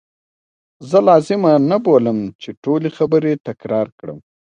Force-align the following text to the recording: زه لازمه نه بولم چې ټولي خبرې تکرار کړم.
زه 0.89 0.97
لازمه 1.09 1.51
نه 1.69 1.77
بولم 1.85 2.19
چې 2.41 2.49
ټولي 2.63 2.89
خبرې 2.97 3.33
تکرار 3.47 3.87
کړم. 3.99 4.19